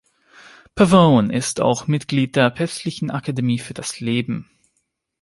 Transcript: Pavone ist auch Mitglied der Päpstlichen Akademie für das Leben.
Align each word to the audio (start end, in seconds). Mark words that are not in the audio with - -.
Pavone 0.73 1.31
ist 1.31 1.61
auch 1.61 1.85
Mitglied 1.85 2.35
der 2.35 2.49
Päpstlichen 2.49 3.11
Akademie 3.11 3.59
für 3.59 3.75
das 3.75 3.99
Leben. 3.99 4.49